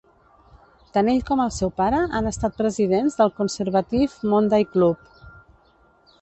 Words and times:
Tant 0.95 1.09
ell 1.11 1.19
com 1.27 1.43
el 1.43 1.51
seu 1.57 1.71
pare 1.81 1.99
han 2.19 2.29
estat 2.29 2.57
presidents 2.63 3.19
del 3.19 3.31
Conservative 3.41 4.33
Monday 4.33 4.67
Club. 4.73 5.15